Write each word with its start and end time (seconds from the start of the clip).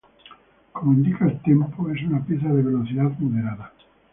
Como 0.71 0.93
indica 0.93 1.25
el 1.27 1.39
"tempo", 1.43 1.87
es 1.91 2.01
una 2.07 2.25
pieza 2.25 2.47
de 2.47 2.63
velocidad 2.63 3.11
moderada. 3.19 3.71